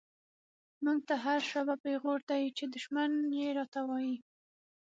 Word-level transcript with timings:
مونږ 0.83 0.99
ته 1.07 1.15
هر 1.23 1.39
“شابه” 1.51 1.75
پیغور 1.85 2.19
دۍ، 2.29 2.43
چی 2.57 2.63
دشمن 2.75 3.11
یی 3.37 3.47
راته 3.57 3.81
وایی 3.89 4.15